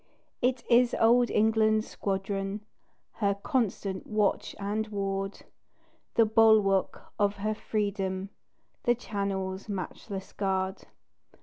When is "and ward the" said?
4.59-6.25